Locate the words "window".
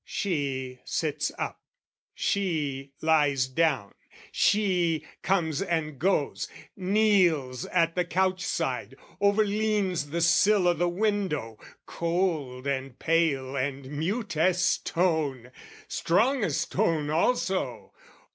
10.89-11.59